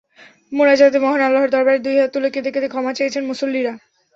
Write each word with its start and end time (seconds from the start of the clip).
মোনাজাতে 0.51 0.97
মহান 0.99 1.21
আল্লাহর 1.23 1.53
দরবারে 1.55 1.79
দুই 1.79 1.95
হাত 1.97 2.09
তুলে 2.13 2.29
কেঁদে 2.33 2.49
কেঁদে 2.51 2.69
ক্ষমা 2.69 2.91
চেয়েছেন 2.97 3.23
মুসল্লিরা। 3.29 3.73